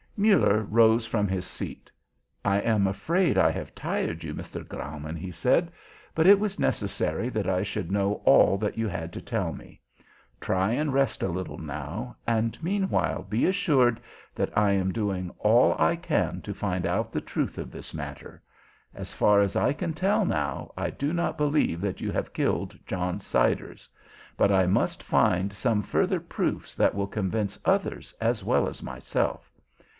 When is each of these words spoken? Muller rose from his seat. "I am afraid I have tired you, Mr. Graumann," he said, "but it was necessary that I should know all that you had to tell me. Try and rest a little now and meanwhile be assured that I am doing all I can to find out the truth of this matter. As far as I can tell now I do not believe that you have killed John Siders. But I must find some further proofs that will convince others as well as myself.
Muller 0.17 0.63
rose 0.63 1.05
from 1.07 1.27
his 1.27 1.45
seat. 1.45 1.89
"I 2.45 2.57
am 2.59 2.85
afraid 2.85 3.37
I 3.39 3.49
have 3.51 3.73
tired 3.73 4.23
you, 4.23 4.35
Mr. 4.35 4.67
Graumann," 4.67 5.15
he 5.15 5.31
said, 5.31 5.71
"but 6.13 6.27
it 6.27 6.39
was 6.39 6.59
necessary 6.59 7.29
that 7.29 7.47
I 7.49 7.63
should 7.63 7.91
know 7.91 8.13
all 8.25 8.57
that 8.59 8.77
you 8.79 8.87
had 8.87 9.13
to 9.13 9.21
tell 9.21 9.51
me. 9.53 9.79
Try 10.39 10.71
and 10.73 10.93
rest 10.93 11.23
a 11.23 11.27
little 11.27 11.57
now 11.57 12.15
and 12.27 12.61
meanwhile 12.63 13.23
be 13.23 13.45
assured 13.45 13.99
that 14.35 14.55
I 14.55 14.71
am 14.71 14.91
doing 14.91 15.31
all 15.39 15.75
I 15.79 15.95
can 15.95 16.41
to 16.43 16.53
find 16.53 16.85
out 16.87 17.11
the 17.11 17.21
truth 17.21 17.57
of 17.59 17.71
this 17.71 17.91
matter. 17.91 18.41
As 18.93 19.13
far 19.13 19.39
as 19.41 19.55
I 19.55 19.73
can 19.73 19.93
tell 19.93 20.23
now 20.25 20.71
I 20.77 20.89
do 20.91 21.13
not 21.13 21.37
believe 21.37 21.81
that 21.81 22.01
you 22.01 22.11
have 22.11 22.33
killed 22.33 22.77
John 22.85 23.19
Siders. 23.19 23.87
But 24.37 24.51
I 24.51 24.65
must 24.67 25.01
find 25.01 25.51
some 25.53 25.81
further 25.81 26.19
proofs 26.19 26.75
that 26.75 26.93
will 26.95 27.07
convince 27.07 27.59
others 27.65 28.13
as 28.19 28.43
well 28.43 28.67
as 28.67 28.83
myself. 28.83 29.47